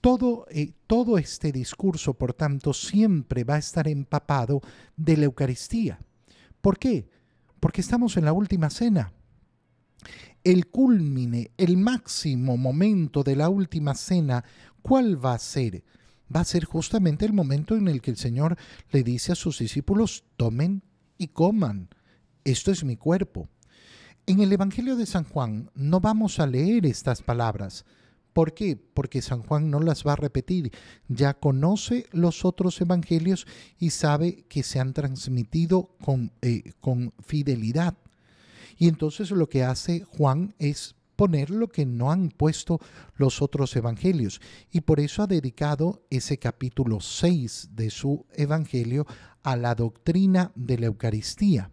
Todo, 0.00 0.46
eh, 0.50 0.72
todo 0.86 1.18
este 1.18 1.52
discurso, 1.52 2.14
por 2.14 2.34
tanto, 2.34 2.72
siempre 2.72 3.44
va 3.44 3.56
a 3.56 3.58
estar 3.58 3.86
empapado 3.88 4.60
de 4.96 5.16
la 5.16 5.24
Eucaristía. 5.24 6.00
¿Por 6.60 6.78
qué? 6.78 7.08
Porque 7.60 7.80
estamos 7.80 8.16
en 8.16 8.24
la 8.24 8.32
última 8.32 8.70
cena. 8.70 9.12
El 10.44 10.68
culmine, 10.68 11.50
el 11.56 11.76
máximo 11.76 12.56
momento 12.56 13.22
de 13.22 13.36
la 13.36 13.48
última 13.48 13.94
cena, 13.94 14.44
¿cuál 14.82 15.22
va 15.24 15.34
a 15.34 15.38
ser? 15.38 15.84
Va 16.34 16.40
a 16.40 16.44
ser 16.44 16.64
justamente 16.64 17.24
el 17.24 17.32
momento 17.32 17.74
en 17.74 17.88
el 17.88 18.00
que 18.00 18.10
el 18.10 18.16
Señor 18.16 18.56
le 18.90 19.02
dice 19.02 19.32
a 19.32 19.34
sus 19.34 19.58
discípulos, 19.58 20.24
tomen 20.36 20.84
y 21.16 21.28
coman. 21.28 21.88
Esto 22.44 22.70
es 22.70 22.84
mi 22.84 22.96
cuerpo. 22.96 23.48
En 24.26 24.40
el 24.40 24.52
Evangelio 24.52 24.96
de 24.96 25.06
San 25.06 25.24
Juan 25.24 25.70
no 25.74 26.00
vamos 26.00 26.38
a 26.38 26.46
leer 26.46 26.86
estas 26.86 27.22
palabras. 27.22 27.84
¿Por 28.38 28.54
qué? 28.54 28.76
Porque 28.76 29.20
San 29.20 29.42
Juan 29.42 29.68
no 29.68 29.80
las 29.80 30.06
va 30.06 30.12
a 30.12 30.16
repetir. 30.16 30.70
Ya 31.08 31.34
conoce 31.34 32.06
los 32.12 32.44
otros 32.44 32.80
evangelios 32.80 33.48
y 33.80 33.90
sabe 33.90 34.44
que 34.48 34.62
se 34.62 34.78
han 34.78 34.92
transmitido 34.92 35.96
con, 36.00 36.30
eh, 36.40 36.70
con 36.78 37.12
fidelidad. 37.18 37.98
Y 38.76 38.86
entonces 38.86 39.32
lo 39.32 39.48
que 39.48 39.64
hace 39.64 40.04
Juan 40.04 40.54
es 40.60 40.94
poner 41.16 41.50
lo 41.50 41.66
que 41.66 41.84
no 41.84 42.12
han 42.12 42.28
puesto 42.28 42.78
los 43.16 43.42
otros 43.42 43.74
evangelios. 43.74 44.40
Y 44.70 44.82
por 44.82 45.00
eso 45.00 45.24
ha 45.24 45.26
dedicado 45.26 46.04
ese 46.08 46.38
capítulo 46.38 47.00
6 47.00 47.70
de 47.72 47.90
su 47.90 48.24
evangelio 48.34 49.04
a 49.42 49.56
la 49.56 49.74
doctrina 49.74 50.52
de 50.54 50.78
la 50.78 50.86
Eucaristía. 50.86 51.72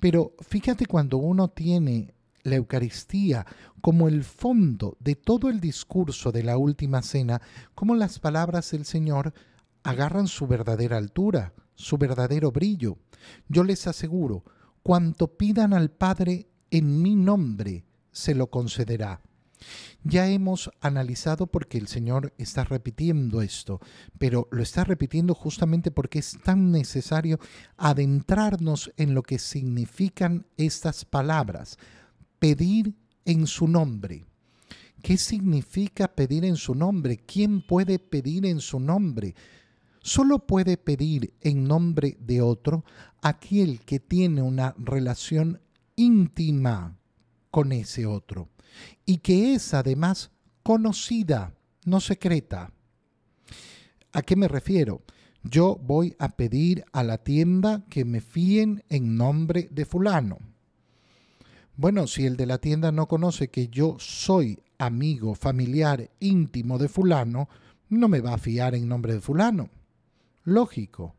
Pero 0.00 0.34
fíjate 0.40 0.86
cuando 0.86 1.18
uno 1.18 1.46
tiene 1.46 2.12
la 2.42 2.56
Eucaristía 2.56 3.46
como 3.80 4.08
el 4.08 4.24
fondo 4.24 4.96
de 5.00 5.16
todo 5.16 5.48
el 5.48 5.60
discurso 5.60 6.32
de 6.32 6.42
la 6.42 6.56
última 6.56 7.02
cena, 7.02 7.40
como 7.74 7.94
las 7.94 8.18
palabras 8.18 8.70
del 8.70 8.84
Señor 8.84 9.34
agarran 9.82 10.28
su 10.28 10.46
verdadera 10.46 10.96
altura, 10.96 11.52
su 11.74 11.98
verdadero 11.98 12.52
brillo. 12.52 12.98
Yo 13.48 13.64
les 13.64 13.86
aseguro, 13.86 14.44
cuanto 14.82 15.36
pidan 15.36 15.72
al 15.72 15.90
Padre 15.90 16.48
en 16.70 17.02
mi 17.02 17.16
nombre, 17.16 17.84
se 18.12 18.34
lo 18.34 18.48
concederá. 18.48 19.20
Ya 20.04 20.26
hemos 20.26 20.70
analizado 20.80 21.46
porque 21.46 21.78
el 21.78 21.86
Señor 21.86 22.32
está 22.38 22.64
repitiendo 22.64 23.42
esto, 23.42 23.80
pero 24.18 24.48
lo 24.50 24.62
está 24.62 24.84
repitiendo 24.84 25.34
justamente 25.34 25.90
porque 25.90 26.18
es 26.18 26.38
tan 26.42 26.72
necesario 26.72 27.38
adentrarnos 27.76 28.92
en 28.96 29.14
lo 29.14 29.22
que 29.22 29.38
significan 29.38 30.46
estas 30.56 31.04
palabras. 31.04 31.78
Pedir 32.42 32.96
en 33.24 33.46
su 33.46 33.68
nombre. 33.68 34.24
¿Qué 35.00 35.16
significa 35.16 36.08
pedir 36.08 36.44
en 36.44 36.56
su 36.56 36.74
nombre? 36.74 37.18
¿Quién 37.18 37.64
puede 37.64 38.00
pedir 38.00 38.46
en 38.46 38.58
su 38.58 38.80
nombre? 38.80 39.36
Solo 40.02 40.40
puede 40.40 40.76
pedir 40.76 41.34
en 41.40 41.62
nombre 41.62 42.16
de 42.18 42.40
otro 42.40 42.84
aquel 43.20 43.78
que 43.82 44.00
tiene 44.00 44.42
una 44.42 44.74
relación 44.76 45.60
íntima 45.94 46.98
con 47.52 47.70
ese 47.70 48.06
otro 48.06 48.48
y 49.06 49.18
que 49.18 49.54
es 49.54 49.72
además 49.72 50.32
conocida, 50.64 51.54
no 51.84 52.00
secreta. 52.00 52.72
¿A 54.12 54.22
qué 54.22 54.34
me 54.34 54.48
refiero? 54.48 55.04
Yo 55.44 55.76
voy 55.76 56.16
a 56.18 56.30
pedir 56.30 56.84
a 56.92 57.04
la 57.04 57.18
tienda 57.18 57.84
que 57.88 58.04
me 58.04 58.20
fíen 58.20 58.82
en 58.88 59.16
nombre 59.16 59.68
de 59.70 59.84
fulano. 59.84 60.51
Bueno, 61.82 62.06
si 62.06 62.26
el 62.26 62.36
de 62.36 62.46
la 62.46 62.58
tienda 62.58 62.92
no 62.92 63.08
conoce 63.08 63.48
que 63.48 63.66
yo 63.66 63.96
soy 63.98 64.60
amigo, 64.78 65.34
familiar, 65.34 66.12
íntimo 66.20 66.78
de 66.78 66.88
fulano, 66.88 67.48
no 67.88 68.06
me 68.06 68.20
va 68.20 68.34
a 68.34 68.38
fiar 68.38 68.76
en 68.76 68.86
nombre 68.86 69.14
de 69.14 69.20
fulano. 69.20 69.68
Lógico, 70.44 71.16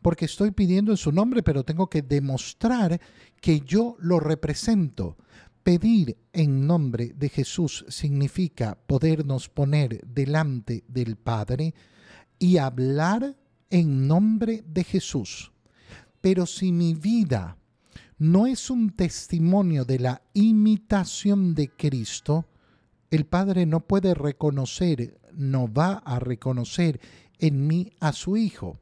porque 0.00 0.24
estoy 0.24 0.52
pidiendo 0.52 0.92
en 0.92 0.96
su 0.96 1.12
nombre, 1.12 1.42
pero 1.42 1.62
tengo 1.62 1.90
que 1.90 2.00
demostrar 2.00 2.98
que 3.42 3.60
yo 3.60 3.96
lo 3.98 4.18
represento. 4.18 5.18
Pedir 5.62 6.16
en 6.32 6.66
nombre 6.66 7.12
de 7.14 7.28
Jesús 7.28 7.84
significa 7.88 8.78
podernos 8.86 9.50
poner 9.50 10.00
delante 10.06 10.84
del 10.88 11.16
Padre 11.16 11.74
y 12.38 12.56
hablar 12.56 13.36
en 13.68 14.08
nombre 14.08 14.64
de 14.66 14.84
Jesús. 14.84 15.52
Pero 16.22 16.46
si 16.46 16.72
mi 16.72 16.94
vida 16.94 17.58
no 18.18 18.46
es 18.46 18.68
un 18.70 18.90
testimonio 18.90 19.84
de 19.84 20.00
la 20.00 20.22
imitación 20.34 21.54
de 21.54 21.70
Cristo, 21.70 22.46
el 23.10 23.24
Padre 23.24 23.64
no 23.64 23.80
puede 23.80 24.14
reconocer, 24.14 25.18
no 25.32 25.72
va 25.72 25.94
a 26.04 26.18
reconocer 26.18 27.00
en 27.38 27.66
mí 27.66 27.92
a 28.00 28.12
su 28.12 28.36
Hijo. 28.36 28.78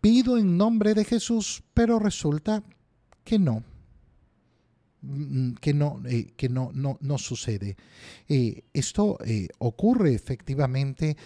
Pido 0.00 0.36
en 0.36 0.56
nombre 0.56 0.94
de 0.94 1.04
Jesús, 1.04 1.62
pero 1.74 1.98
resulta 1.98 2.62
que 3.24 3.38
no. 3.38 3.62
Mm, 5.02 5.52
que 5.54 5.72
no, 5.72 6.02
eh, 6.06 6.34
que 6.36 6.50
no, 6.50 6.70
no, 6.74 6.98
no 7.00 7.16
sucede. 7.16 7.76
Eh, 8.28 8.64
esto 8.74 9.16
eh, 9.24 9.48
ocurre 9.58 10.12
efectivamente 10.14 11.16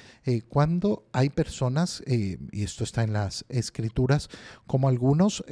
cuando 0.48 1.06
hay 1.12 1.28
personas, 1.28 2.02
y 2.06 2.62
esto 2.62 2.84
está 2.84 3.02
en 3.02 3.12
las 3.12 3.44
escrituras, 3.48 4.28
como 4.66 4.88
algunos 4.88 5.44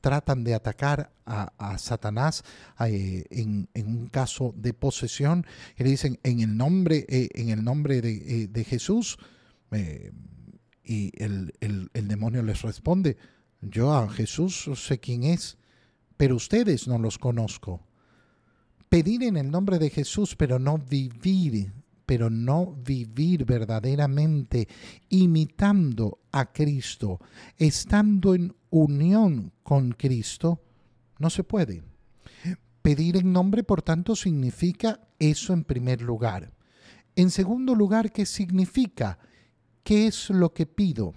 tratan 0.00 0.44
de 0.44 0.54
atacar 0.54 1.12
a, 1.24 1.78
Satanás 1.78 2.42
en, 2.80 3.68
un 3.74 4.08
caso 4.08 4.52
de 4.56 4.74
posesión 4.74 5.46
y 5.78 5.84
le 5.84 5.90
dicen 5.90 6.18
en 6.24 6.40
el 6.40 6.56
nombre, 6.56 7.06
en 7.08 7.50
el 7.50 7.62
nombre 7.62 8.00
de, 8.00 8.48
de 8.48 8.64
Jesús, 8.64 9.18
y 10.84 11.12
el, 11.22 11.52
el 11.60 12.08
demonio 12.08 12.42
les 12.42 12.62
responde, 12.62 13.16
yo 13.60 13.94
a 13.94 14.08
Jesús 14.08 14.68
sé 14.74 14.98
quién 14.98 15.22
es 15.22 15.58
pero 16.22 16.36
ustedes 16.36 16.86
no 16.86 16.98
los 16.98 17.18
conozco. 17.18 17.80
Pedir 18.88 19.24
en 19.24 19.36
el 19.36 19.50
nombre 19.50 19.80
de 19.80 19.90
Jesús, 19.90 20.36
pero 20.36 20.60
no 20.60 20.78
vivir, 20.78 21.72
pero 22.06 22.30
no 22.30 22.76
vivir 22.76 23.44
verdaderamente 23.44 24.68
imitando 25.08 26.20
a 26.30 26.52
Cristo, 26.52 27.18
estando 27.58 28.36
en 28.36 28.54
unión 28.70 29.52
con 29.64 29.90
Cristo, 29.90 30.60
no 31.18 31.28
se 31.28 31.42
puede. 31.42 31.82
Pedir 32.82 33.16
en 33.16 33.32
nombre, 33.32 33.64
por 33.64 33.82
tanto, 33.82 34.14
significa 34.14 35.00
eso 35.18 35.52
en 35.52 35.64
primer 35.64 36.02
lugar. 36.02 36.52
En 37.16 37.32
segundo 37.32 37.74
lugar, 37.74 38.12
¿qué 38.12 38.26
significa? 38.26 39.18
¿Qué 39.82 40.06
es 40.06 40.30
lo 40.30 40.54
que 40.54 40.66
pido? 40.66 41.14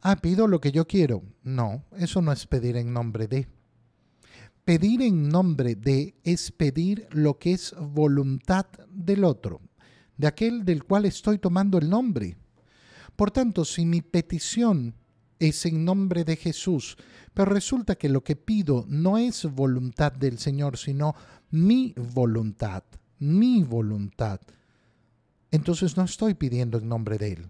Ah, 0.00 0.16
pido 0.16 0.48
lo 0.48 0.62
que 0.62 0.72
yo 0.72 0.86
quiero. 0.86 1.24
No, 1.42 1.84
eso 1.98 2.22
no 2.22 2.32
es 2.32 2.46
pedir 2.46 2.78
en 2.78 2.94
nombre 2.94 3.26
de. 3.26 3.59
Pedir 4.70 5.02
en 5.02 5.28
nombre 5.28 5.74
de 5.74 6.14
es 6.22 6.52
pedir 6.52 7.08
lo 7.10 7.40
que 7.40 7.54
es 7.54 7.74
voluntad 7.76 8.66
del 8.88 9.24
otro, 9.24 9.60
de 10.16 10.28
aquel 10.28 10.64
del 10.64 10.84
cual 10.84 11.06
estoy 11.06 11.38
tomando 11.38 11.76
el 11.76 11.90
nombre. 11.90 12.36
Por 13.16 13.32
tanto, 13.32 13.64
si 13.64 13.84
mi 13.84 14.00
petición 14.00 14.94
es 15.40 15.66
en 15.66 15.84
nombre 15.84 16.22
de 16.22 16.36
Jesús, 16.36 16.96
pero 17.34 17.50
resulta 17.50 17.96
que 17.96 18.08
lo 18.08 18.22
que 18.22 18.36
pido 18.36 18.84
no 18.86 19.18
es 19.18 19.44
voluntad 19.44 20.12
del 20.12 20.38
Señor, 20.38 20.76
sino 20.78 21.16
mi 21.50 21.92
voluntad, 22.14 22.84
mi 23.18 23.64
voluntad, 23.64 24.40
entonces 25.50 25.96
no 25.96 26.04
estoy 26.04 26.34
pidiendo 26.34 26.78
en 26.78 26.88
nombre 26.88 27.18
de 27.18 27.32
Él. 27.32 27.48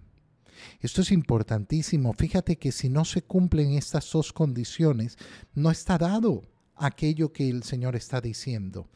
Esto 0.79 1.03
es 1.03 1.11
importantísimo. 1.11 2.13
Fíjate 2.13 2.57
que 2.57 2.71
si 2.71 2.89
no 2.89 3.05
se 3.05 3.21
cumplen 3.21 3.73
estas 3.73 4.11
dos 4.11 4.33
condiciones, 4.33 5.19
no 5.53 5.69
está 5.69 5.99
dado 5.99 6.50
aquello 6.81 7.31
que 7.31 7.49
el 7.49 7.63
Señor 7.63 7.95
está 7.95 8.21
diciendo. 8.21 8.89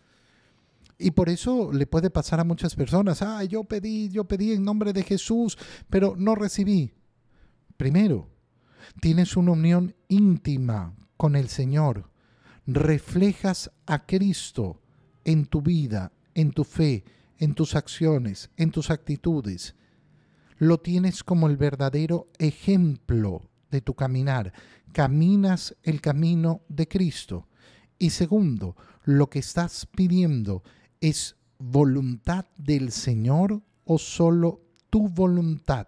Y 0.97 1.11
por 1.11 1.29
eso 1.29 1.71
le 1.71 1.87
puede 1.87 2.09
pasar 2.09 2.39
a 2.39 2.45
muchas 2.45 2.75
personas, 2.75 3.21
ah, 3.21 3.43
yo 3.43 3.63
pedí, 3.65 4.09
yo 4.09 4.25
pedí 4.25 4.53
en 4.53 4.63
nombre 4.63 4.93
de 4.93 5.03
Jesús, 5.03 5.57
pero 5.89 6.15
no 6.17 6.35
recibí. 6.35 6.93
Primero, 7.77 8.29
tienes 9.01 9.35
una 9.35 9.51
unión 9.51 9.95
íntima 10.07 10.95
con 11.17 11.35
el 11.35 11.49
Señor. 11.49 12.09
Reflejas 12.65 13.71
a 13.85 14.05
Cristo 14.05 14.81
en 15.25 15.45
tu 15.45 15.61
vida, 15.61 16.13
en 16.33 16.51
tu 16.51 16.63
fe, 16.63 17.03
en 17.37 17.53
tus 17.53 17.75
acciones, 17.75 18.49
en 18.55 18.71
tus 18.71 18.89
actitudes. 18.89 19.75
Lo 20.57 20.79
tienes 20.79 21.23
como 21.23 21.47
el 21.47 21.57
verdadero 21.57 22.29
ejemplo 22.39 23.41
de 23.69 23.81
tu 23.81 23.93
caminar. 23.93 24.53
Caminas 24.93 25.75
el 25.83 25.99
camino 25.99 26.61
de 26.69 26.87
Cristo. 26.87 27.49
Y 27.97 28.09
segundo, 28.09 28.75
lo 29.03 29.29
que 29.29 29.39
estás 29.39 29.85
pidiendo 29.85 30.63
es 30.99 31.35
voluntad 31.57 32.45
del 32.57 32.91
Señor 32.91 33.61
o 33.85 33.97
solo 33.97 34.61
tu 34.89 35.07
voluntad. 35.07 35.87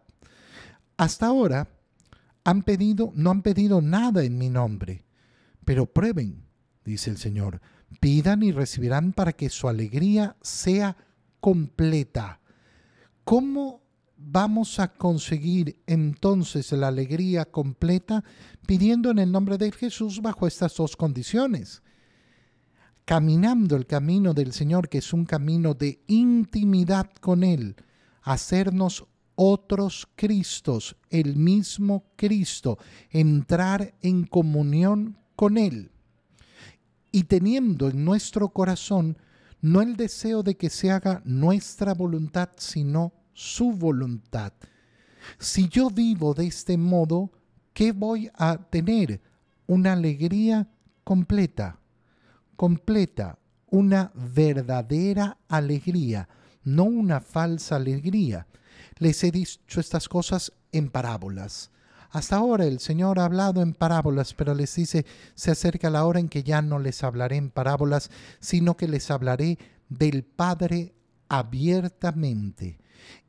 Hasta 0.95 1.27
ahora 1.27 1.67
han 2.43 2.63
pedido, 2.63 3.11
no 3.15 3.31
han 3.31 3.41
pedido 3.41 3.81
nada 3.81 4.23
en 4.23 4.37
mi 4.37 4.49
nombre, 4.49 5.03
pero 5.65 5.85
prueben, 5.85 6.45
dice 6.85 7.09
el 7.09 7.17
Señor, 7.17 7.61
pidan 7.99 8.43
y 8.43 8.51
recibirán 8.51 9.13
para 9.13 9.33
que 9.33 9.49
su 9.49 9.67
alegría 9.67 10.37
sea 10.41 10.95
completa. 11.39 12.39
¿Cómo 13.23 13.81
vamos 14.15 14.79
a 14.79 14.93
conseguir 14.93 15.81
entonces 15.85 16.71
la 16.71 16.87
alegría 16.87 17.45
completa 17.45 18.23
pidiendo 18.65 19.11
en 19.11 19.19
el 19.19 19.31
nombre 19.31 19.57
de 19.57 19.71
Jesús 19.71 20.21
bajo 20.21 20.47
estas 20.47 20.75
dos 20.75 20.95
condiciones? 20.95 21.81
Caminando 23.07 23.77
el 23.77 23.85
camino 23.85 24.33
del 24.33 24.51
Señor, 24.51 24.89
que 24.89 24.97
es 24.97 25.13
un 25.13 25.23
camino 25.23 25.73
de 25.73 26.01
intimidad 26.07 27.09
con 27.21 27.45
Él, 27.45 27.77
hacernos 28.21 29.05
otros 29.35 30.09
Cristos, 30.17 30.97
el 31.09 31.37
mismo 31.37 32.03
Cristo, 32.17 32.77
entrar 33.09 33.93
en 34.01 34.25
comunión 34.25 35.17
con 35.37 35.57
Él. 35.57 35.89
Y 37.09 37.23
teniendo 37.23 37.87
en 37.87 38.03
nuestro 38.03 38.49
corazón 38.49 39.17
no 39.61 39.81
el 39.81 39.95
deseo 39.95 40.43
de 40.43 40.57
que 40.57 40.69
se 40.69 40.91
haga 40.91 41.21
nuestra 41.23 41.93
voluntad, 41.93 42.49
sino 42.57 43.13
su 43.31 43.71
voluntad. 43.71 44.51
Si 45.39 45.69
yo 45.69 45.89
vivo 45.89 46.33
de 46.33 46.47
este 46.47 46.75
modo, 46.75 47.31
¿qué 47.73 47.93
voy 47.93 48.29
a 48.33 48.57
tener? 48.57 49.21
Una 49.65 49.93
alegría 49.93 50.67
completa, 51.05 51.79
completa, 52.57 53.39
una 53.69 54.11
verdadera 54.13 55.37
alegría, 55.47 56.27
no 56.63 56.83
una 56.83 57.21
falsa 57.21 57.77
alegría. 57.77 58.47
Les 58.97 59.23
he 59.23 59.31
dicho 59.31 59.79
estas 59.79 60.09
cosas 60.09 60.51
en 60.71 60.89
parábolas. 60.89 61.71
Hasta 62.09 62.37
ahora 62.37 62.65
el 62.65 62.79
Señor 62.79 63.19
ha 63.19 63.25
hablado 63.25 63.61
en 63.61 63.73
parábolas, 63.73 64.33
pero 64.33 64.53
les 64.55 64.73
dice, 64.75 65.05
se 65.35 65.51
acerca 65.51 65.89
la 65.89 66.05
hora 66.05 66.19
en 66.19 66.29
que 66.29 66.43
ya 66.43 66.61
no 66.61 66.79
les 66.79 67.03
hablaré 67.03 67.35
en 67.35 67.49
parábolas, 67.49 68.09
sino 68.39 68.75
que 68.75 68.87
les 68.87 69.11
hablaré 69.11 69.57
del 69.89 70.23
Padre 70.23 70.93
abiertamente. 71.29 72.79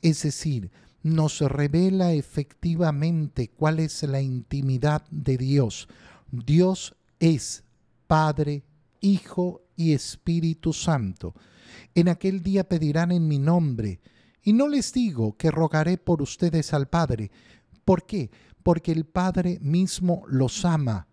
Es 0.01 0.23
decir, 0.23 0.71
nos 1.03 1.41
revela 1.41 2.13
efectivamente 2.13 3.49
cuál 3.49 3.81
es 3.81 4.03
la 4.05 4.21
intimidad 4.21 5.03
de 5.11 5.37
Dios. 5.37 5.89
Dios 6.31 6.95
es 7.19 7.65
Padre, 8.07 8.63
Hijo 9.01 9.63
y 9.77 9.93
Espíritu 9.93 10.73
Santo. 10.73 11.35
En 11.95 12.09
aquel 12.09 12.43
día 12.43 12.69
pedirán 12.69 13.13
en 13.13 13.27
mi 13.29 13.39
nombre, 13.39 14.01
y 14.43 14.53
no 14.53 14.69
les 14.69 14.93
digo 14.93 15.37
que 15.37 15.51
rogaré 15.51 15.99
por 15.99 16.23
ustedes 16.23 16.73
al 16.73 16.89
Padre. 16.89 17.31
¿Por 17.85 18.07
qué? 18.07 18.31
porque 18.69 18.93
el 18.93 19.07
Padre 19.07 19.59
mismo 19.63 20.25
los 20.29 20.67
ama. 20.67 21.09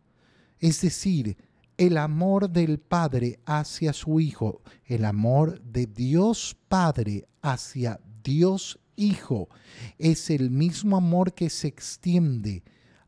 Es 0.60 0.82
decir, 0.82 1.38
el 1.78 1.98
amor 1.98 2.50
del 2.50 2.80
Padre 2.80 3.39
hacia 3.45 3.93
su 3.93 4.19
Hijo, 4.19 4.62
el 4.84 5.06
amor 5.06 5.62
de 5.62 5.86
Dios 5.86 6.58
Padre 6.67 7.30
hacia 7.41 8.02
Dios 8.24 8.78
Hijo, 8.98 9.48
es 9.98 10.30
el 10.30 10.52
mismo 10.52 10.98
amor 10.98 11.34
que 11.34 11.50
se 11.50 11.69
extiende 11.69 12.65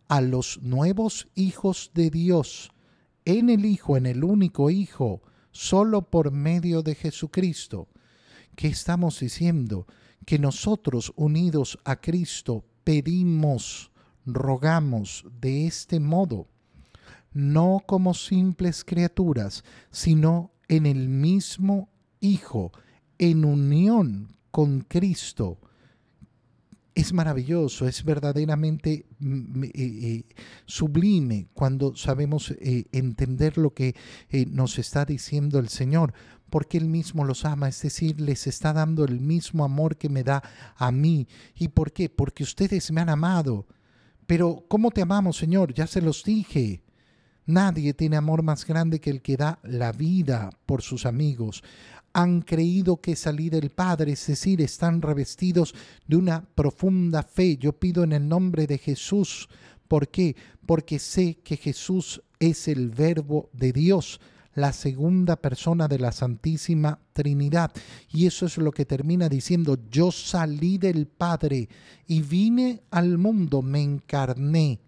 a 0.07 0.21
los 0.21 0.61
nuevos 0.61 1.27
hijos 1.35 1.91
de 1.93 2.09
Dios 2.09 2.71
en 3.27 3.49
el 3.49 3.65
Hijo, 3.65 3.97
en 3.97 4.05
el 4.05 4.23
único 4.23 4.69
Hijo, 4.69 5.21
solo 5.51 6.09
por 6.09 6.31
medio 6.31 6.81
de 6.81 6.95
Jesucristo. 6.95 7.89
¿Qué 8.55 8.69
estamos 8.69 9.19
diciendo? 9.19 9.85
Que 10.25 10.39
nosotros 10.39 11.11
unidos 11.17 11.77
a 11.83 11.97
Cristo 11.97 12.63
pedimos 12.85 13.91
rogamos 14.25 15.25
de 15.41 15.67
este 15.67 15.99
modo, 15.99 16.47
no 17.33 17.83
como 17.85 18.13
simples 18.13 18.85
criaturas, 18.85 19.65
sino 19.91 20.51
en 20.69 20.85
el 20.85 21.09
mismo 21.09 21.89
Hijo, 22.21 22.71
en 23.17 23.43
unión 23.43 24.37
con 24.51 24.81
Cristo. 24.81 25.59
Es 26.97 27.13
maravilloso, 27.13 27.87
es 27.87 28.03
verdaderamente 28.03 29.05
mm, 29.19 29.63
eh, 29.63 29.69
eh, 29.75 30.23
sublime 30.65 31.47
cuando 31.53 31.95
sabemos 31.95 32.49
eh, 32.59 32.85
entender 32.91 33.59
lo 33.59 33.71
que 33.71 33.95
nos 34.49 34.79
está 34.79 35.05
diciendo 35.05 35.59
el 35.59 35.69
Señor, 35.69 36.13
porque 36.49 36.79
Él 36.79 36.89
mismo 36.89 37.23
los 37.23 37.45
ama, 37.45 37.69
es 37.69 37.79
decir, 37.83 38.19
les 38.19 38.47
está 38.47 38.73
dando 38.73 39.05
el 39.05 39.19
mismo 39.19 39.63
amor 39.63 39.97
que 39.97 40.09
me 40.09 40.23
da 40.23 40.41
a 40.75 40.91
mí. 40.91 41.27
¿Y 41.55 41.67
por 41.67 41.91
qué? 41.91 42.09
Porque 42.09 42.43
ustedes 42.43 42.91
me 42.91 43.01
han 43.01 43.09
amado 43.09 43.67
pero 44.27 44.65
¿cómo 44.67 44.91
te 44.91 45.01
amamos, 45.01 45.37
Señor? 45.37 45.73
Ya 45.73 45.87
se 45.87 46.01
los 46.01 46.23
dije. 46.23 46.83
Nadie 47.47 47.93
tiene 47.93 48.17
amor 48.17 48.43
más 48.43 48.65
grande 48.65 48.99
que 48.99 49.09
el 49.09 49.21
que 49.21 49.37
da 49.37 49.59
la 49.63 49.93
vida 49.93 50.49
por 50.65 50.81
sus 50.81 51.05
amigos. 51.05 51.63
Han 52.11 52.41
creído 52.41 52.97
que 52.97 53.15
salí 53.15 53.49
del 53.49 53.69
Padre, 53.69 54.11
es 54.11 54.27
decir, 54.27 54.61
están 54.61 55.01
revestidos 55.01 55.73
de 56.05 56.17
una 56.17 56.43
profunda 56.43 57.23
fe. 57.23 57.57
Yo 57.57 57.71
pido 57.71 58.03
en 58.03 58.11
el 58.11 58.27
nombre 58.27 58.67
de 58.67 58.77
Jesús. 58.77 59.47
¿Por 59.87 60.09
qué? 60.09 60.35
Porque 60.65 60.99
sé 60.99 61.35
que 61.35 61.55
Jesús 61.55 62.21
es 62.37 62.67
el 62.67 62.89
verbo 62.89 63.49
de 63.53 63.71
Dios 63.71 64.19
la 64.57 64.73
segunda 64.73 65.35
persona 65.35 65.87
de 65.87 65.99
la 65.99 66.11
Santísima 66.11 66.99
Trinidad. 67.13 67.71
Y 68.11 68.25
eso 68.25 68.47
es 68.47 68.57
lo 68.57 68.71
que 68.71 68.85
termina 68.85 69.29
diciendo, 69.29 69.77
yo 69.91 70.11
salí 70.11 70.79
del 70.79 71.05
Padre 71.05 71.69
y 72.07 72.23
vine 72.23 72.81
al 72.89 73.19
mundo, 73.19 73.61
me 73.61 73.83
encarné. 73.83 74.79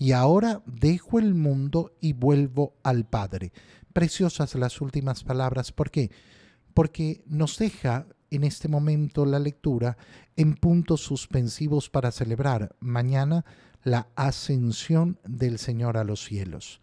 Y 0.00 0.12
ahora 0.12 0.62
dejo 0.64 1.18
el 1.18 1.34
mundo 1.34 1.94
y 2.00 2.14
vuelvo 2.14 2.72
al 2.82 3.04
Padre. 3.04 3.52
Preciosas 3.92 4.54
las 4.54 4.80
últimas 4.80 5.24
palabras. 5.24 5.72
¿Por 5.72 5.90
qué? 5.90 6.10
Porque 6.72 7.22
nos 7.26 7.58
deja 7.58 8.06
en 8.30 8.44
este 8.44 8.66
momento 8.66 9.26
la 9.26 9.38
lectura 9.38 9.98
en 10.36 10.54
puntos 10.54 11.02
suspensivos 11.02 11.90
para 11.90 12.12
celebrar 12.12 12.74
mañana 12.80 13.44
la 13.82 14.08
ascensión 14.16 15.18
del 15.28 15.58
Señor 15.58 15.98
a 15.98 16.04
los 16.04 16.24
cielos. 16.24 16.80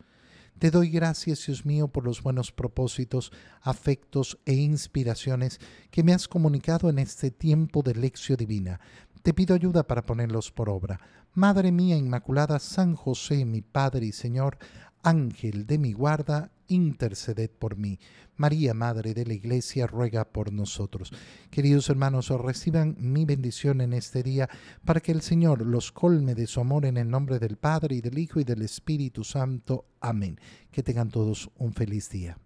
Te 0.60 0.70
doy 0.70 0.90
gracias, 0.90 1.46
Dios 1.46 1.66
mío, 1.66 1.88
por 1.88 2.04
los 2.04 2.24
buenos 2.24 2.52
propósitos, 2.52 3.32
afectos 3.62 4.40
e 4.46 4.54
inspiraciones 4.54 5.60
que 5.90 6.04
me 6.04 6.14
has 6.14 6.28
comunicado 6.28 6.90
en 6.90 6.98
este 7.00 7.30
tiempo 7.32 7.82
de 7.82 7.94
lección 7.94 8.38
divina. 8.38 8.80
Te 9.28 9.34
pido 9.34 9.56
ayuda 9.56 9.84
para 9.84 10.06
ponerlos 10.06 10.54
por 10.54 10.70
obra. 10.70 11.02
Madre 11.34 11.74
mía 11.74 11.98
Inmaculada, 11.98 12.60
San 12.60 12.96
José, 12.96 13.44
mi 13.44 13.62
Padre 13.62 14.06
y 14.06 14.12
Señor, 14.14 14.58
Ángel 15.04 15.68
de 15.68 15.78
mi 15.78 15.92
guarda, 15.92 16.50
interceded 16.70 17.52
por 17.52 17.76
mí. 17.76 18.00
María, 18.38 18.74
Madre 18.74 19.14
de 19.14 19.26
la 19.26 19.34
Iglesia, 19.34 19.86
ruega 19.86 20.24
por 20.24 20.54
nosotros. 20.54 21.12
Queridos 21.50 21.90
hermanos, 21.90 22.32
os 22.32 22.40
reciban 22.40 22.96
mi 23.00 23.26
bendición 23.26 23.82
en 23.82 23.92
este 23.92 24.24
día 24.24 24.48
para 24.86 25.02
que 25.02 25.12
el 25.12 25.22
Señor 25.22 25.62
los 25.66 25.92
colme 25.92 26.34
de 26.34 26.48
su 26.48 26.62
amor 26.62 26.86
en 26.86 26.96
el 26.96 27.10
nombre 27.10 27.38
del 27.38 27.58
Padre 27.58 27.98
y 27.98 28.00
del 28.00 28.18
Hijo 28.20 28.40
y 28.40 28.46
del 28.46 28.62
Espíritu 28.62 29.26
Santo. 29.26 29.88
Amén. 30.00 30.40
Que 30.72 30.84
tengan 30.84 31.10
todos 31.10 31.50
un 31.58 31.74
feliz 31.74 32.10
día. 32.10 32.38